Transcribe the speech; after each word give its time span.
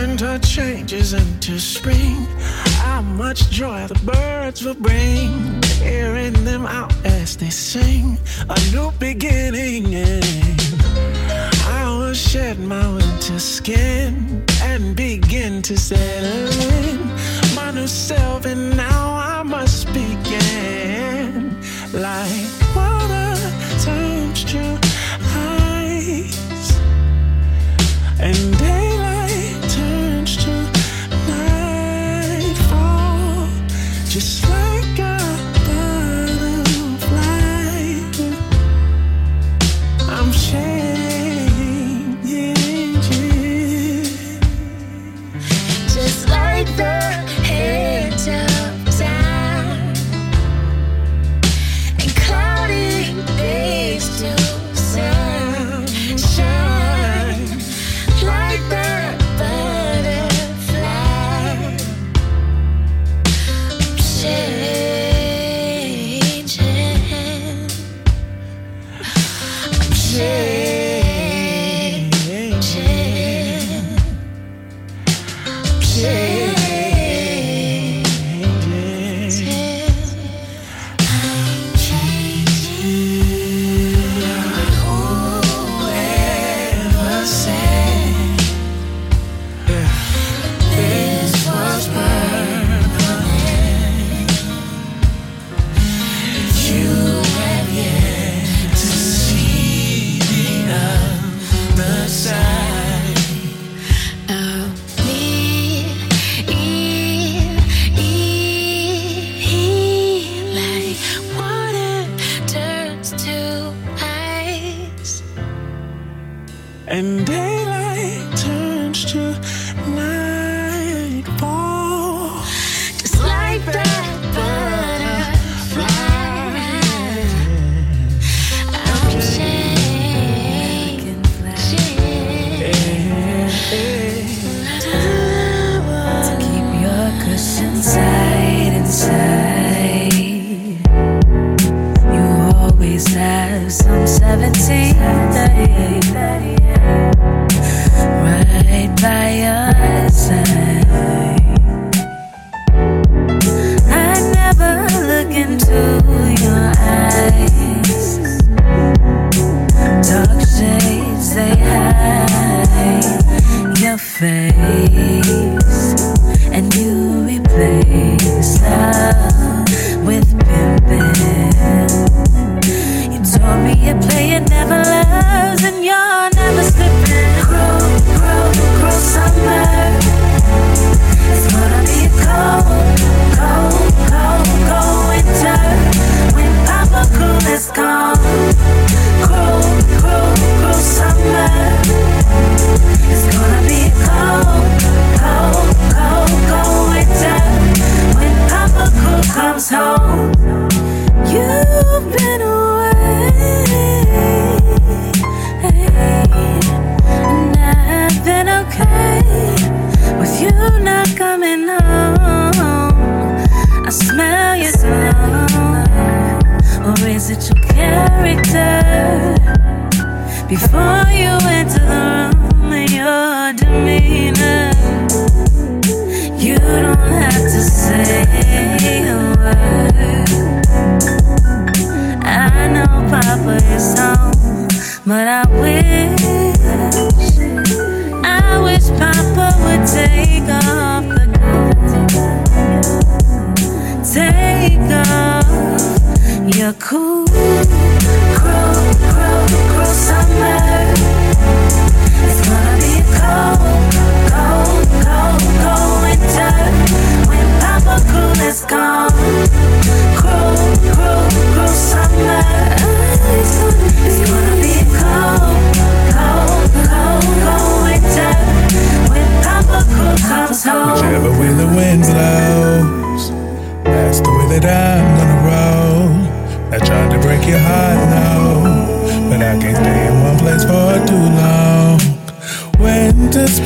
Winter 0.00 0.38
changes 0.38 1.12
into 1.12 1.58
spring. 1.58 2.24
How 2.84 3.00
much 3.02 3.50
joy 3.50 3.84
the 3.88 3.98
birds 4.06 4.64
will 4.64 4.76
bring. 4.76 5.60
Hearing 5.82 6.34
them 6.44 6.66
out 6.66 6.94
as 7.04 7.36
they 7.36 7.50
sing. 7.50 8.16
A 8.48 8.58
new 8.70 8.92
beginning. 9.00 9.86
I 11.66 11.84
will 11.98 12.14
shed 12.14 12.60
my 12.60 12.86
winter 12.94 13.40
skin 13.40 14.44
and 14.62 14.94
begin 14.94 15.62
to 15.62 15.76
settle 15.76 16.48
in. 16.78 16.98
My 17.56 17.72
new 17.72 17.88
self, 17.88 18.46
and 18.46 18.76
now 18.76 19.14
I 19.14 19.42
must 19.42 19.88
begin. 19.88 21.60
Like 21.92 22.76
water. 22.76 23.18
And 28.20 28.57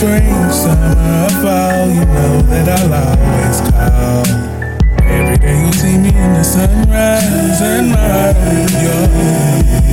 spring, 0.03 0.51
summer, 0.51 0.99
or 1.23 1.31
fall, 1.39 1.87
you 1.87 2.05
know 2.05 2.43
that 2.51 2.67
I'll 2.75 2.91
always 3.07 3.59
call. 3.71 4.27
Every 5.07 5.39
day 5.39 5.55
you 5.63 5.73
see 5.73 5.97
me 5.97 6.11
in 6.11 6.33
the 6.35 6.43
sunrise 6.43 7.61
and 7.63 7.95
rise 7.95 8.83
your 8.83 9.07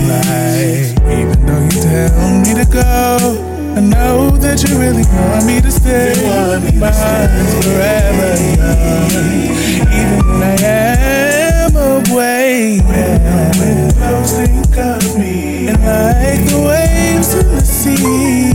light. 0.10 0.98
Even 1.14 1.38
though 1.46 1.62
you 1.62 1.78
tell 1.86 2.30
me 2.42 2.52
to 2.58 2.66
go, 2.66 3.38
I 3.78 3.82
know 3.82 4.32
that 4.42 4.58
you 4.66 4.80
really 4.82 5.06
want 5.14 5.46
me 5.46 5.62
to 5.62 5.70
stay. 5.70 6.18
You 6.18 6.26
want 6.26 6.64
me 6.64 6.72
to 6.80 6.92
stay 6.92 7.30
forever 7.62 8.32
young. 8.58 9.14
Even 9.94 10.26
when 10.42 10.58
I 10.58 10.98
am 11.66 11.76
away, 11.78 12.82
when, 12.82 13.22
when 13.62 13.92
folks 13.94 14.32
think 14.34 14.76
of 14.76 15.20
me, 15.20 15.68
and 15.68 15.78
like 15.86 16.50
the 16.50 16.66
way 16.66 16.89
waves 17.30 17.46
in 17.46 17.56
the 17.56 17.66
sea. 17.66 18.52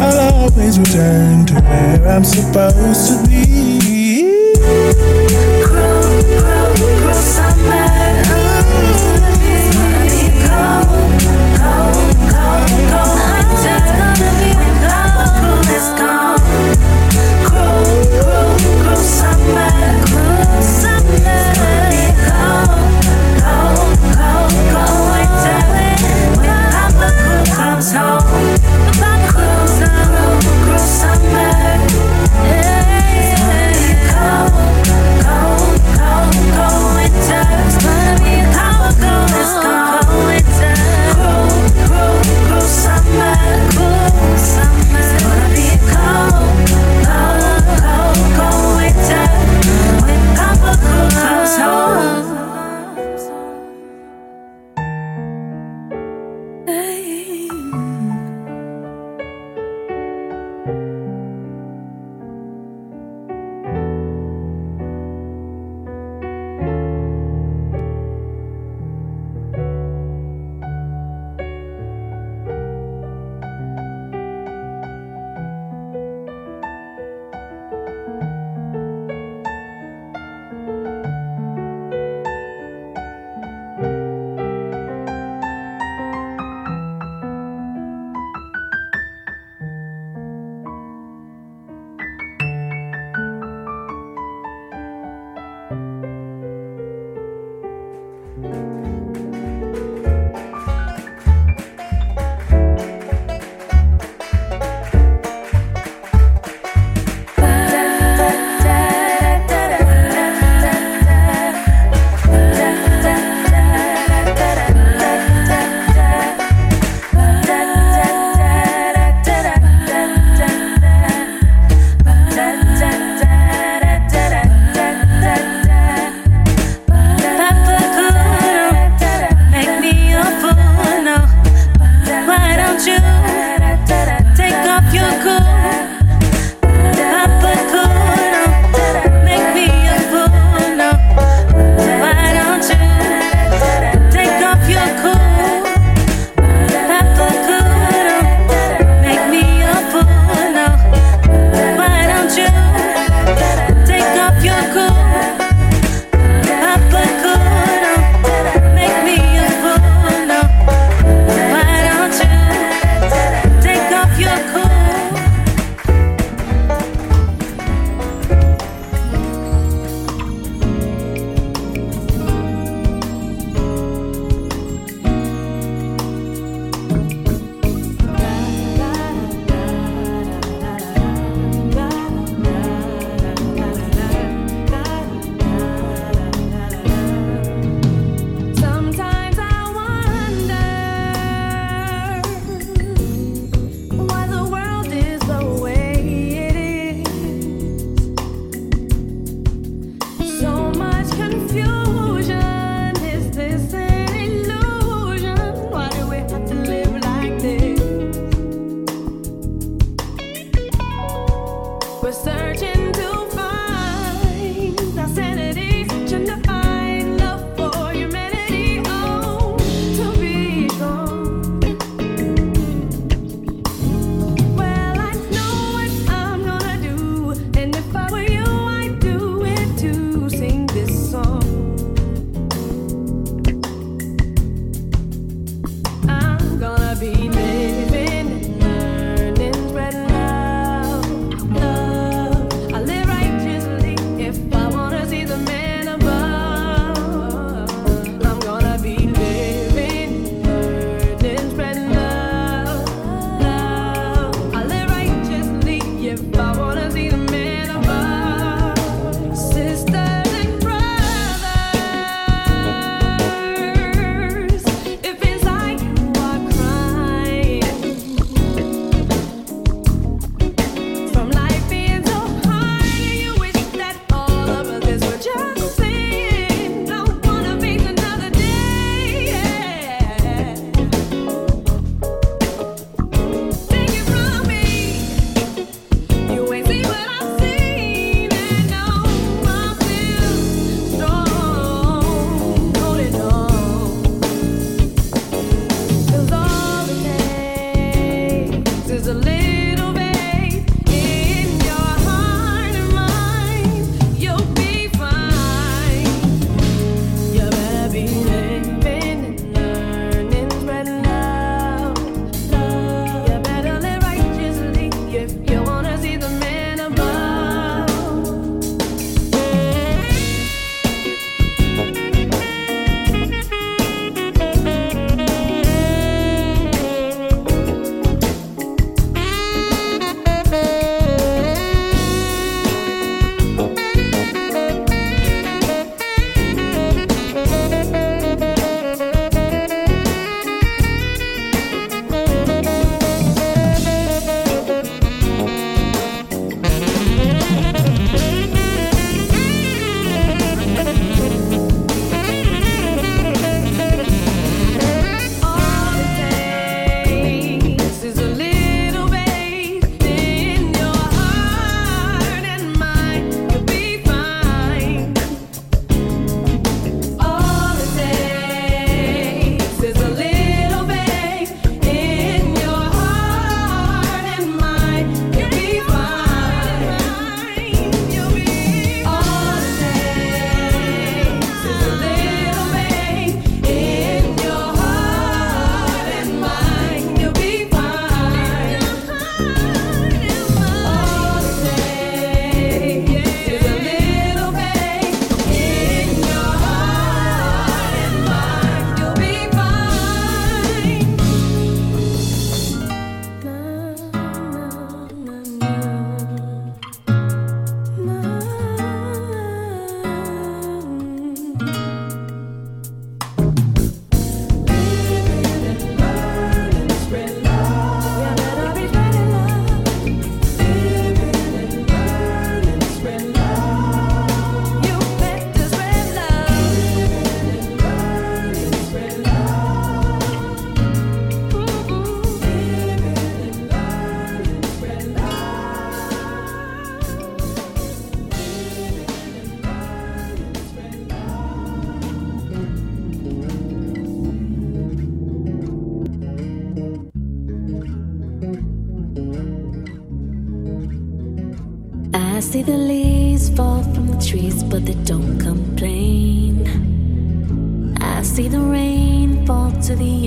I'll 0.00 0.34
always 0.34 0.78
return 0.78 1.46
to 1.46 1.54
where 1.54 2.08
I'm 2.08 2.24
supposed 2.24 3.24
to 3.24 3.28
be. 3.28 5.21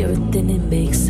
Earth 0.05 0.35
and 0.35 0.51
it 0.51 0.61
makes 0.61 1.04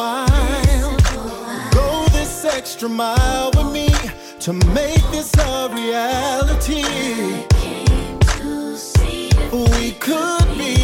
a. 0.00 0.96
Go 1.72 2.06
this 2.12 2.44
extra 2.44 2.88
mile 2.88 3.50
with 3.56 3.72
me 3.72 3.88
to 4.40 4.52
make 4.52 5.02
this 5.10 5.32
a 5.38 5.68
reality. 5.72 6.84
We 9.52 9.92
could 9.92 10.58
be. 10.58 10.81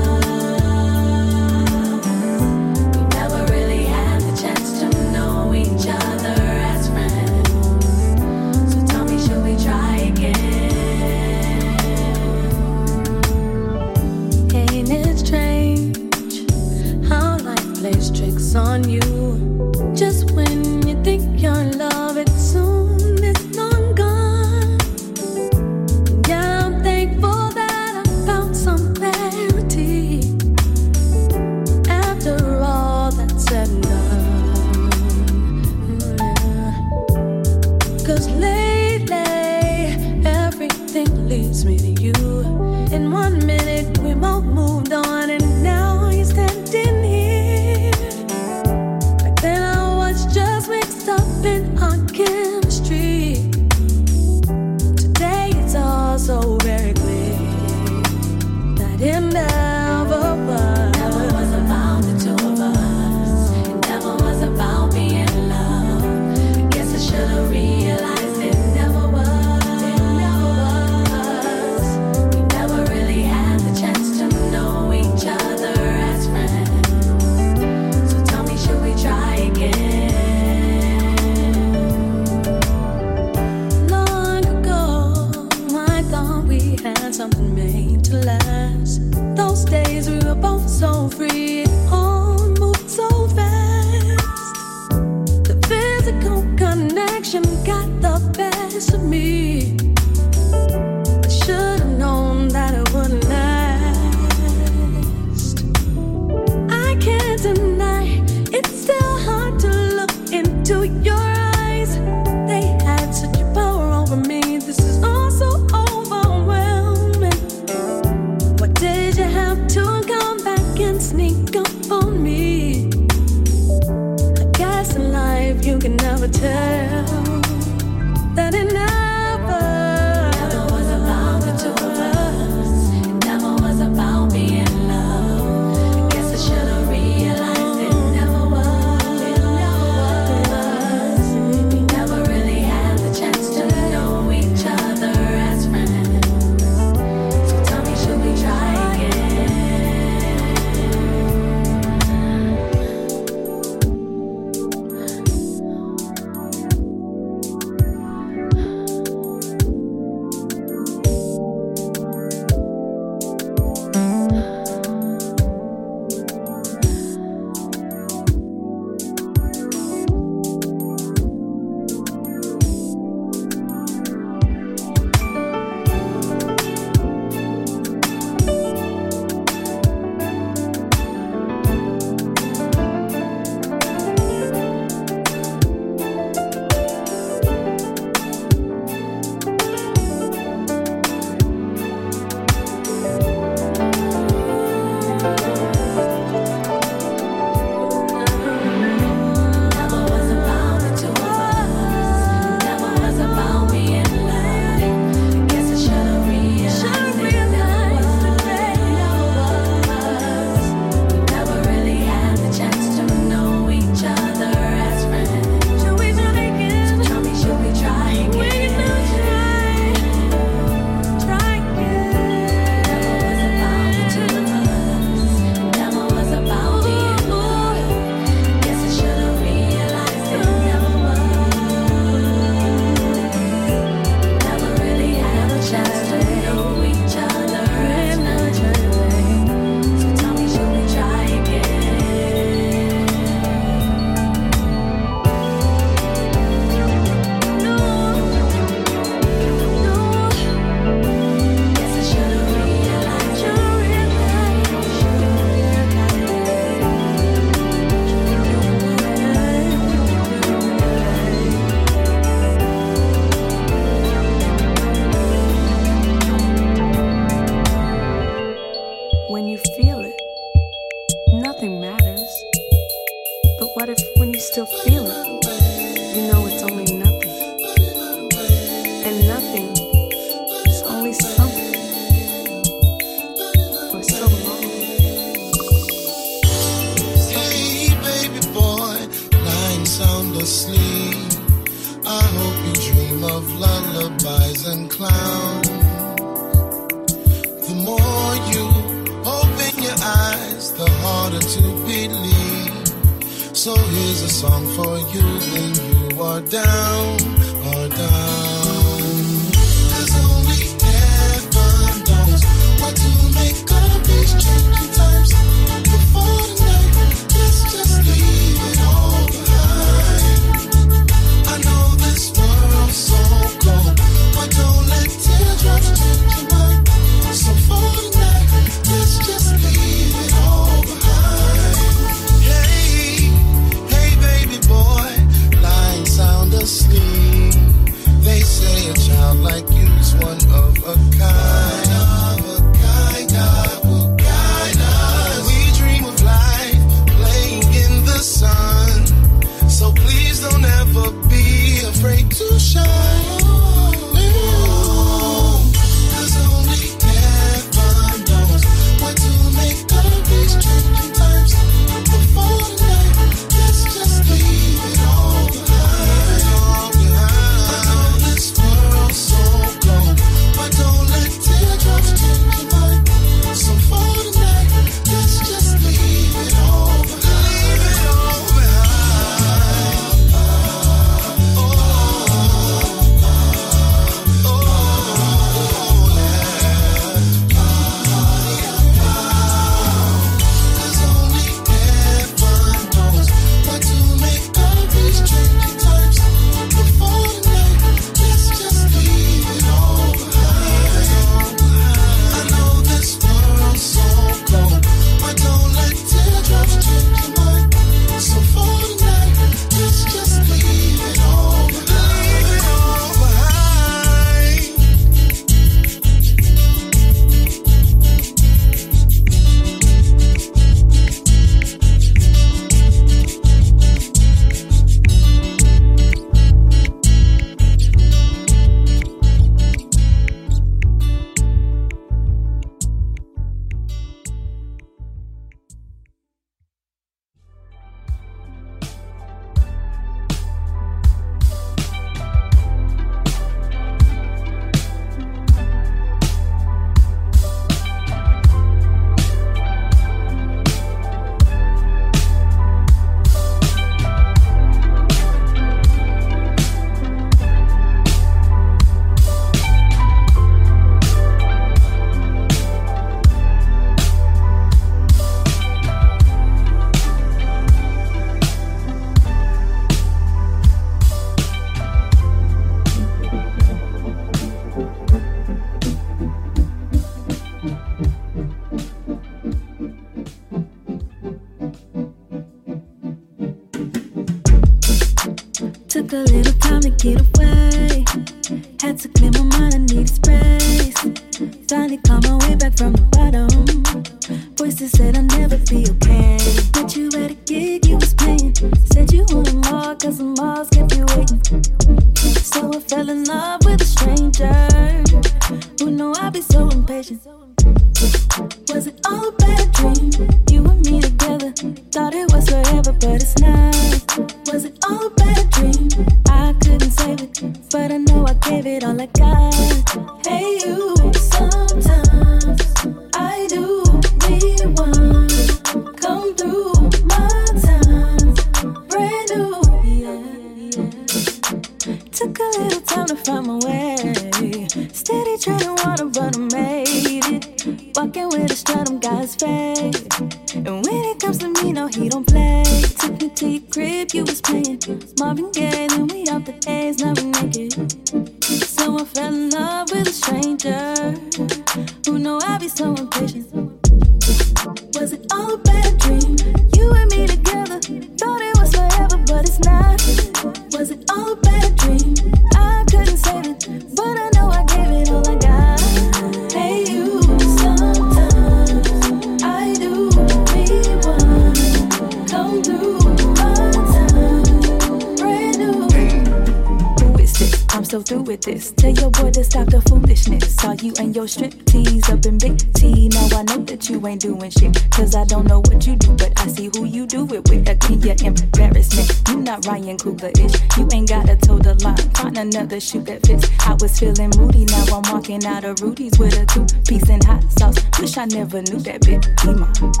out 595.45 595.63
of 595.63 595.81
Rudy's 595.81 596.17
with 596.19 596.37
a 596.37 596.45
two 596.45 596.65
piece 596.87 597.09
and 597.09 597.23
hot 597.23 597.43
sauce. 597.53 597.75
Wish 597.99 598.17
I 598.17 598.25
never 598.25 598.61
knew 598.61 598.79
that 598.79 599.01
bit. 599.01 599.27
Be 599.43 599.53
mine. 599.53 600.00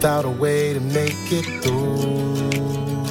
without 0.00 0.24
a 0.24 0.30
way 0.30 0.72
to 0.72 0.80
make 0.80 1.30
it 1.30 1.44
through. 1.62 3.04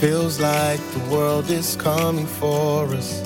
Feels 0.00 0.40
like 0.40 0.80
the 0.92 1.06
world 1.10 1.50
is 1.50 1.76
coming 1.76 2.26
for 2.26 2.86
us, 2.94 3.20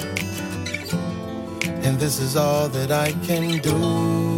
and 1.84 1.96
this 1.96 2.18
is 2.18 2.34
all 2.36 2.68
that 2.70 2.90
I 2.90 3.12
can 3.24 3.58
do. 3.58 4.31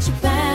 You 0.00 0.12
back. 0.22 0.49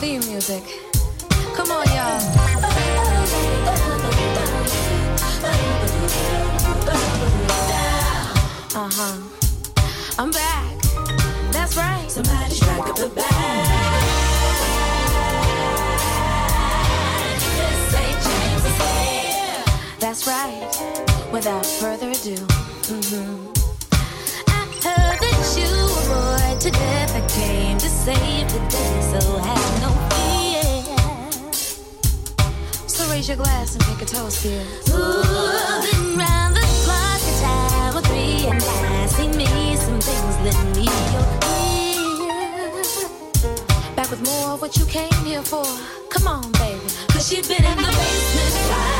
Theme 0.00 0.20
music. 0.30 0.62
Come 1.54 1.70
on, 1.70 1.84
y'all. 1.88 2.20
Uh 8.74 8.88
huh. 8.96 9.16
I'm 10.18 10.30
back. 10.30 10.80
That's 11.52 11.76
right. 11.76 12.10
Somebody 12.10 12.54
strike 12.54 12.88
up 12.88 12.96
the 12.96 13.08
band. 13.10 13.66
This 17.58 17.94
ain't 18.00 18.20
James 18.24 18.64
here. 18.80 19.64
That's 20.00 20.26
right. 20.26 21.30
Without 21.30 21.66
further 21.66 22.08
ado. 22.08 22.36
Mm-hmm. 22.88 23.52
I 24.48 24.64
heard 24.82 25.20
that 25.20 25.40
you 25.58 25.70
were 26.10 26.39
to 26.60 26.70
death. 26.70 27.16
I 27.16 27.20
came 27.28 27.78
to 27.78 27.88
save 27.88 28.52
the 28.52 28.58
day, 28.68 29.00
so 29.12 29.38
have 29.38 29.80
no 29.80 29.90
fear. 30.10 30.62
So 32.86 33.10
raise 33.10 33.28
your 33.28 33.38
glass 33.38 33.74
and 33.74 33.82
take 33.84 34.02
a 34.02 34.04
toast. 34.04 34.44
Ooh, 34.44 34.50
been 34.50 36.18
round 36.18 36.54
the 36.54 36.60
clock 36.84 37.20
a 37.22 37.32
time 37.40 37.94
three, 38.02 38.46
and 38.46 38.62
I 38.62 39.06
me 39.36 39.76
some 39.76 40.00
things 40.00 40.36
that 40.44 40.56
need 40.76 41.04
your 41.14 41.28
ear. 41.56 42.36
Back 43.96 44.10
with 44.10 44.22
more 44.22 44.50
of 44.50 44.60
what 44.60 44.76
you 44.76 44.84
came 44.84 45.24
here 45.24 45.42
for. 45.42 45.64
Come 46.10 46.26
on, 46.28 46.52
baby. 46.52 46.80
Cause 47.08 47.32
you've 47.32 47.48
been 47.48 47.64
in 47.64 47.76
the 47.76 47.88
basement 47.88 48.99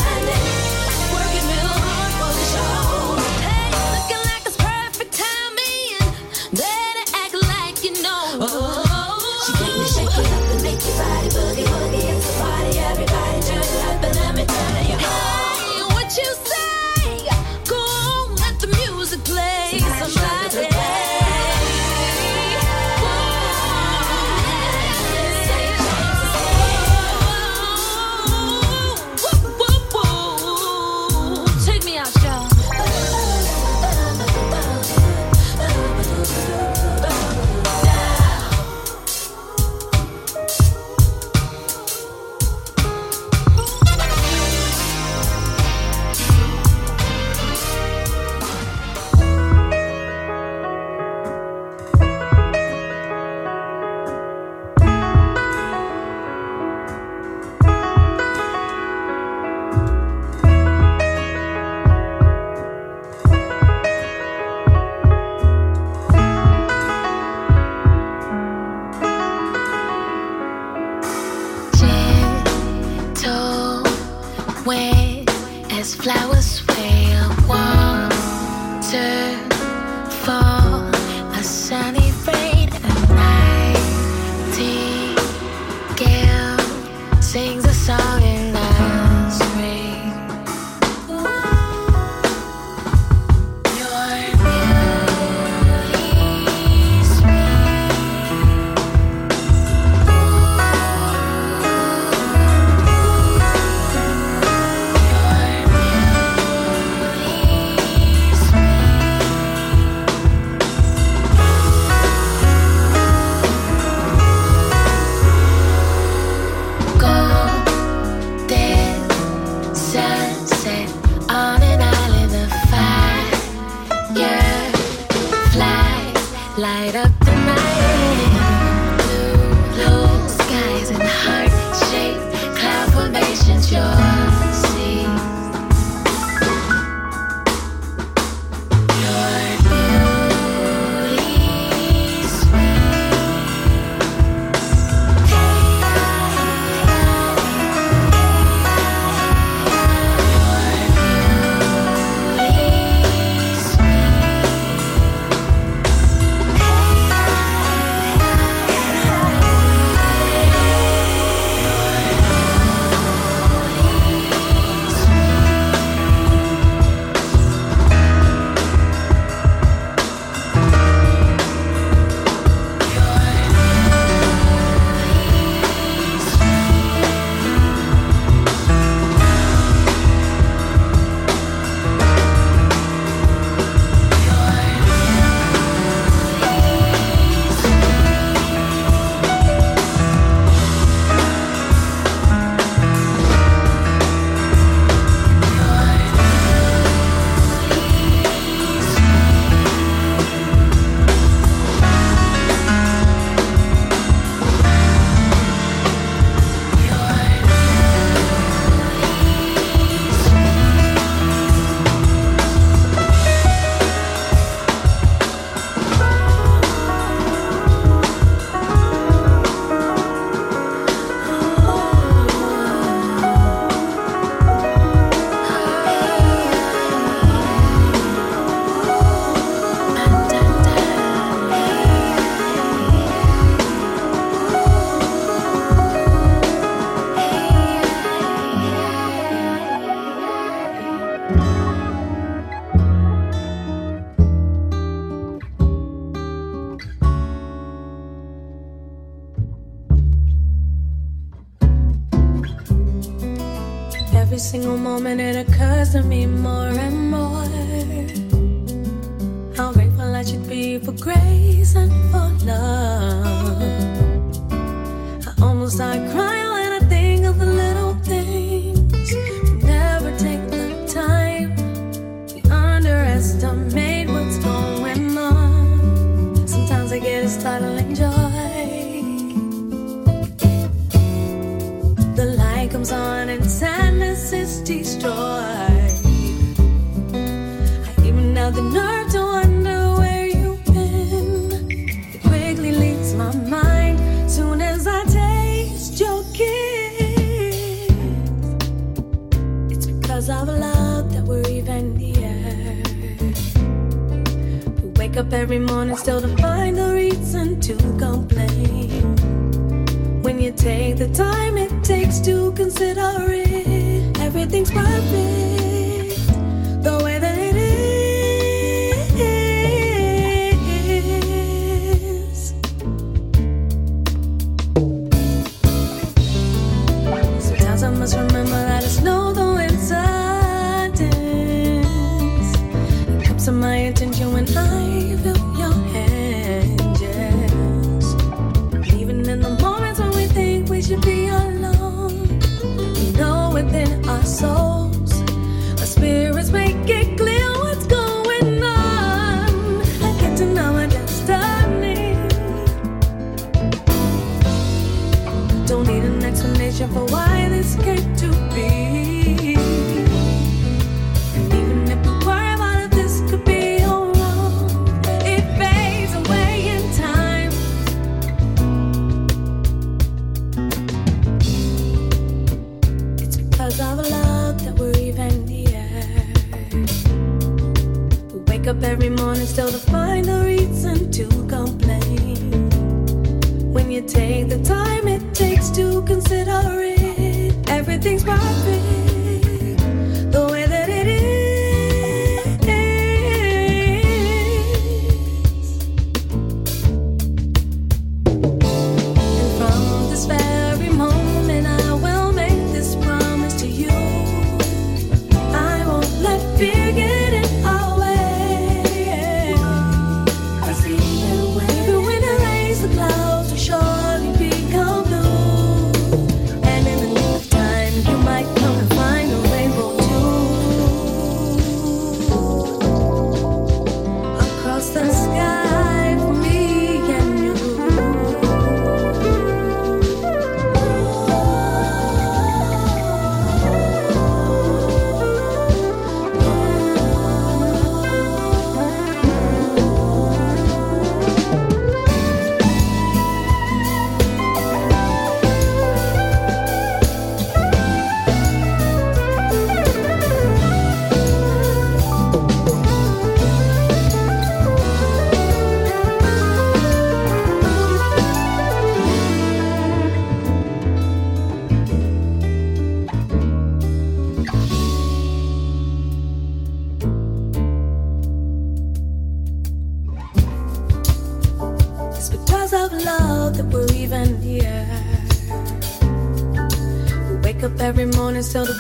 every 478.56 478.74
morning 478.74 478.79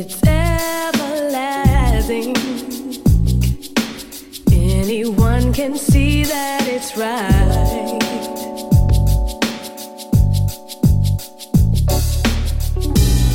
It's 0.00 0.22
everlasting. 0.22 1.56
Anyone 4.52 5.52
can 5.52 5.76
see 5.76 6.22
that 6.22 6.68
it's 6.68 6.96
right. 6.96 7.98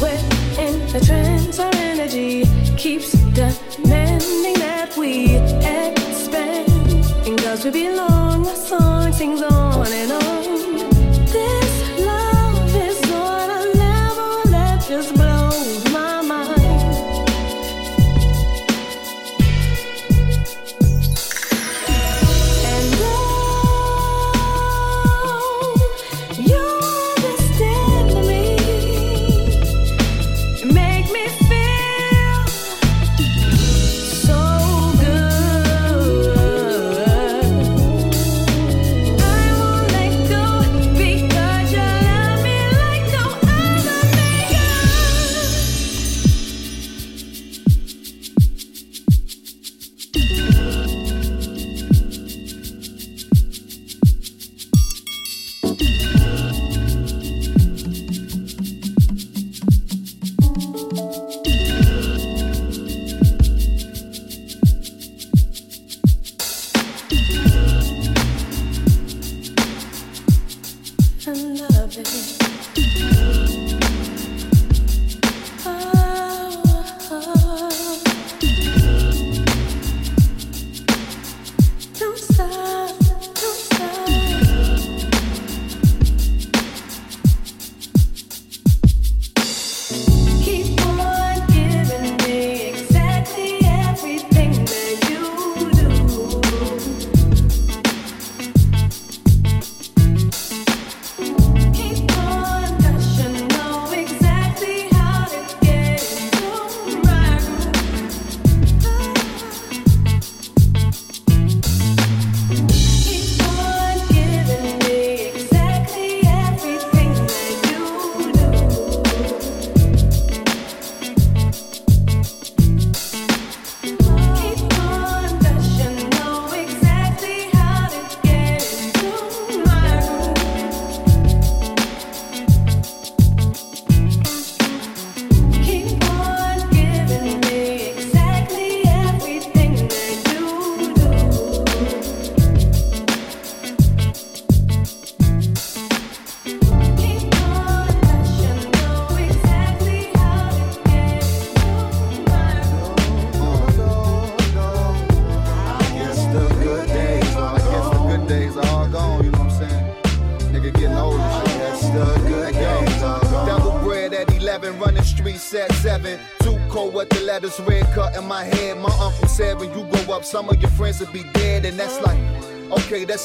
We're 0.02 0.24
in 0.64 0.82
a 0.96 1.02
trance, 1.02 1.60
our 1.60 1.76
energy 1.76 2.46
keeps 2.78 3.12
demanding 3.34 4.54
that 4.64 4.96
we 4.98 5.36
expand. 5.36 7.04
Cause 7.42 7.66
we 7.66 7.72
belong. 7.72 8.13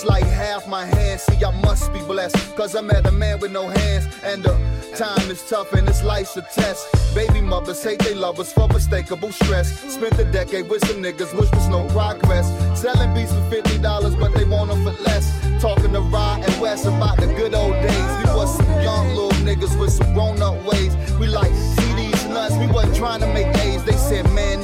Like 0.04 0.24
half 0.24 0.68
my 0.68 0.84
hand. 0.84 1.20
See, 1.20 1.44
I 1.44 1.50
must 1.62 1.92
be 1.92 2.00
blessed. 2.00 2.56
Cause 2.56 2.76
I 2.76 2.80
met 2.80 3.06
a 3.06 3.12
man 3.12 3.40
with 3.40 3.52
no 3.52 3.68
hands. 3.68 4.06
And 4.22 4.42
the 4.42 4.54
time 4.96 5.30
is 5.30 5.48
tough 5.48 5.72
and 5.72 5.86
this 5.86 6.02
life's 6.02 6.36
a 6.36 6.42
test. 6.42 6.86
Baby 7.14 7.40
mothers 7.40 7.82
hate 7.82 7.98
they 8.00 8.14
lovers 8.14 8.52
for 8.52 8.68
mistakable 8.68 9.32
stress. 9.32 9.80
Spent 9.94 10.18
a 10.18 10.24
decade 10.24 10.68
with 10.68 10.86
some 10.86 11.02
niggas, 11.02 11.32
which 11.38 11.50
was 11.52 11.68
no 11.68 11.86
progress. 11.88 12.46
Selling 12.80 13.12
beats 13.14 13.32
for 13.32 13.40
$50, 13.50 14.20
but 14.20 14.34
they 14.34 14.44
want 14.44 14.70
them 14.70 14.84
for 14.84 15.02
less. 15.02 15.26
Talking 15.60 15.92
to 15.92 16.00
Rod 16.00 16.44
and 16.44 16.60
West 16.60 16.86
about 16.86 17.16
the 17.18 17.26
good 17.26 17.54
old 17.54 17.72
days. 17.72 18.10
We 18.18 18.24
was 18.34 18.56
some 18.56 18.80
young 18.80 19.08
little 19.14 19.30
niggas 19.46 19.78
with 19.78 19.92
some 19.92 20.14
grown 20.14 20.40
up 20.42 20.62
ways. 20.64 20.94
We 21.18 21.26
like 21.26 21.50
CDs 21.50 22.28
nuts, 22.28 22.56
we 22.56 22.66
wasn't 22.66 22.96
trying 22.96 23.20
to 23.20 23.26
make 23.28 23.48
A's. 23.58 23.84
They 23.84 23.96
said, 23.96 24.30
man 24.32 24.57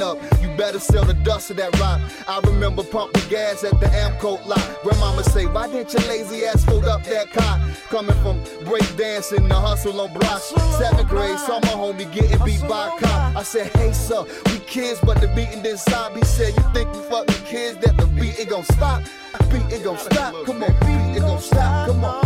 better 0.64 0.80
sell 0.80 1.04
the 1.04 1.12
dust 1.28 1.50
of 1.50 1.58
that 1.58 1.78
rock. 1.78 2.00
I 2.26 2.40
remember 2.48 2.82
pumping 2.82 3.28
gas 3.28 3.64
at 3.64 3.78
the 3.80 3.86
Amoco 3.86 4.46
lot. 4.46 4.64
Grandmama 4.82 5.22
say, 5.24 5.44
why 5.44 5.66
didn't 5.66 5.92
your 5.92 6.02
lazy 6.08 6.46
ass 6.46 6.64
fold 6.64 6.86
up 6.86 7.04
that 7.04 7.30
cot? 7.32 7.60
Coming 7.90 8.16
from 8.24 8.42
break 8.64 8.88
dancing, 8.96 9.46
the 9.46 9.54
hustle 9.54 10.00
on 10.00 10.10
blocks. 10.14 10.54
Seventh 10.78 11.08
grade, 11.08 11.38
saw 11.38 11.60
my 11.60 11.74
homie 11.82 12.10
getting 12.10 12.42
beat 12.46 12.62
by 12.62 12.86
a 12.86 12.98
cop. 12.98 13.36
I 13.36 13.42
said, 13.42 13.66
hey 13.76 13.92
sir, 13.92 14.24
we 14.46 14.58
kids, 14.60 15.00
but 15.04 15.20
the 15.20 15.28
beating 15.36 15.62
didn't 15.62 15.80
stop. 15.80 16.16
He 16.16 16.24
said, 16.24 16.56
you 16.56 16.64
think 16.72 16.90
we 16.94 17.00
fucking 17.10 17.44
kids 17.44 17.76
that 17.84 17.98
the 17.98 18.06
beat 18.06 18.38
it 18.38 18.48
gon' 18.48 18.64
stop? 18.64 19.02
Beat 19.50 19.70
it 19.70 19.84
gon' 19.84 19.98
stop, 19.98 20.46
come 20.46 20.62
on, 20.62 20.72
beat 20.80 21.18
it 21.18 21.20
gon' 21.20 21.40
stop, 21.40 21.88
come 21.88 22.04
on. 22.04 22.23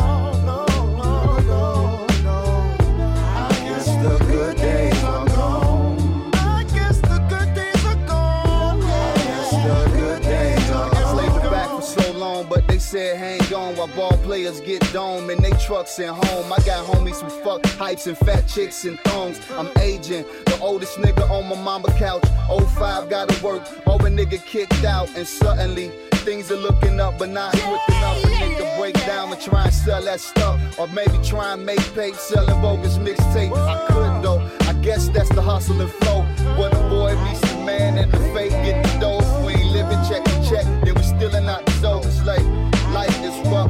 Said 12.88 13.18
hang 13.18 13.52
on 13.52 13.76
while 13.76 13.86
ball 13.88 14.16
players 14.22 14.62
get 14.62 14.80
dome 14.94 15.28
in 15.28 15.42
they 15.42 15.50
trucks 15.66 15.98
and 15.98 16.08
home. 16.08 16.50
I 16.50 16.56
got 16.64 16.86
homies 16.86 17.20
who 17.20 17.28
fuck 17.44 17.60
hypes 17.76 18.06
and 18.06 18.16
fat 18.16 18.48
chicks 18.48 18.86
and 18.86 18.98
thongs. 19.00 19.38
I'm 19.58 19.68
aging, 19.78 20.24
the 20.46 20.58
oldest 20.62 20.96
nigga 20.96 21.28
on 21.28 21.46
my 21.50 21.62
mama 21.62 21.92
couch. 21.98 22.24
05 22.48 23.10
gotta 23.10 23.44
work, 23.44 23.62
all 23.86 24.02
a 24.06 24.08
nigga 24.08 24.42
kicked 24.42 24.84
out, 24.86 25.14
and 25.18 25.26
suddenly 25.26 25.90
things 26.24 26.50
are 26.50 26.56
looking 26.56 26.98
up, 26.98 27.18
but 27.18 27.28
not 27.28 27.52
quick 27.52 27.82
enough. 27.88 28.24
A 28.24 28.28
nigga 28.28 28.78
break 28.78 28.94
down 29.04 29.32
and 29.32 29.40
try 29.42 29.64
and 29.64 29.74
sell 29.74 30.02
that 30.04 30.20
stuff, 30.20 30.58
or 30.78 30.86
maybe 30.86 31.18
try 31.22 31.52
and 31.52 31.66
make 31.66 31.84
pay 31.94 32.12
selling 32.12 32.58
bogus 32.62 32.96
mixtape. 32.96 33.52
I 33.54 33.86
could 33.88 34.22
though, 34.22 34.40
I 34.60 34.72
guess 34.80 35.10
that's 35.10 35.28
the 35.34 35.42
hustle 35.42 35.78
and 35.82 35.90
flow. 35.90 36.22
When 36.56 36.72
a 36.72 36.88
boy 36.88 37.14
meets 37.22 37.42
the 37.42 37.58
man 37.66 37.98
and 37.98 38.10
the 38.10 38.18
fake 38.32 38.52
get 38.64 38.82
the 38.82 38.98
dough. 38.98 39.44
We 39.44 39.52
ain't 39.52 39.72
living 39.72 40.02
check 40.08 40.24
to 40.24 40.48
check, 40.48 40.64
then 40.84 40.94
we 40.94 41.02
stealing 41.02 41.46
out 41.50 41.66
the 41.66 41.78
dough. 41.82 42.00
It's 42.02 42.24
like 42.24 42.40
life 42.42 42.46
is 42.48 42.68
rough, 42.68 42.77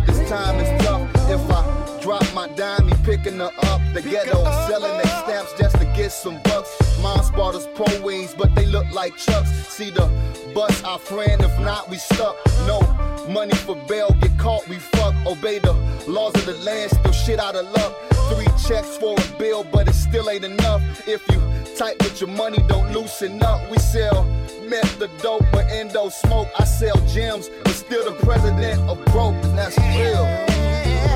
this 0.09 0.28
time 0.28 0.59
is 0.59 0.85
tough. 0.85 1.03
If 1.28 1.41
I 1.51 1.99
drop 2.01 2.25
my 2.35 2.49
dime, 2.49 2.89
he 2.89 2.95
picking 3.05 3.39
her 3.39 3.51
up. 3.65 3.81
The 3.93 4.03
ghetto 4.03 4.43
selling 4.67 4.97
their 4.97 5.12
stamps 5.23 5.53
just 5.59 5.77
to 5.77 5.85
get 5.97 6.11
some 6.11 6.41
bucks. 6.45 6.70
Mom 7.03 7.23
spot 7.23 7.55
us 7.55 7.69
pro 7.75 7.87
wings, 8.03 8.35
but 8.37 8.55
they 8.55 8.67
look 8.67 8.91
like 8.93 9.17
chucks. 9.17 9.51
See 9.69 9.91
the 9.91 10.07
bus, 10.55 10.83
our 10.85 10.99
friend. 10.99 11.43
If 11.43 11.59
not, 11.61 11.89
we 11.91 11.99
stuck. 11.99 12.37
No 12.67 12.81
money 13.28 13.55
for 13.55 13.77
bail, 13.87 14.11
get 14.20 14.37
caught, 14.39 14.67
we 14.69 14.77
fuck. 14.77 15.15
Obey 15.27 15.59
the 15.59 15.75
laws 16.07 16.35
of 16.35 16.47
the 16.47 16.55
land, 16.65 16.91
still 16.91 17.12
shit 17.12 17.39
out 17.39 17.55
of 17.55 17.70
luck. 17.73 17.95
Three 18.31 18.49
checks 18.67 18.97
for 18.97 19.15
a 19.19 19.39
bill, 19.39 19.65
but 19.65 19.89
it 19.89 19.95
still 19.95 20.28
ain't 20.31 20.45
enough. 20.45 20.83
If 21.07 21.23
you 21.31 21.41
tight 21.78 22.02
with 22.02 22.20
your 22.20 22.28
money, 22.31 22.58
don't 22.66 22.92
loosen 22.92 23.40
up. 23.40 23.60
We 23.70 23.78
sell 23.78 24.24
meth, 24.68 24.98
the 24.98 25.08
dope, 25.23 25.44
but 25.52 25.66
endo 25.70 26.08
smoke. 26.08 26.48
I 26.58 26.65
sell 26.65 26.97
gems, 27.07 27.50
but 27.62 27.73
still 27.73 28.05
the 28.05 28.18
president 28.24 28.81
of 28.90 29.02
broke. 29.07 29.40
That's 29.55 29.78
real. 29.78 30.24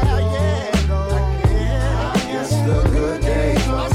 I 0.05 0.21
Guess 2.31 2.51
the 2.51 2.91
good 2.93 3.21
days 3.23 3.92